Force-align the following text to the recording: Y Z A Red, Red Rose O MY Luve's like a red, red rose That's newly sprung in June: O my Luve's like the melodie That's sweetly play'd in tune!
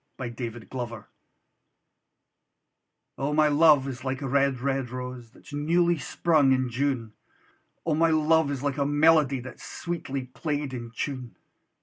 Y 0.17 0.29
Z 0.35 0.47
A 0.47 0.49
Red, 0.49 0.69
Red 0.73 0.73
Rose 0.89 1.03
O 3.19 3.33
MY 3.35 3.49
Luve's 3.49 4.03
like 4.03 4.23
a 4.23 4.27
red, 4.27 4.59
red 4.59 4.89
rose 4.89 5.29
That's 5.29 5.53
newly 5.53 5.99
sprung 5.99 6.51
in 6.53 6.71
June: 6.71 7.13
O 7.85 7.93
my 7.93 8.09
Luve's 8.09 8.63
like 8.63 8.77
the 8.77 8.85
melodie 8.87 9.41
That's 9.41 9.61
sweetly 9.63 10.23
play'd 10.23 10.73
in 10.73 10.89
tune! 10.89 11.35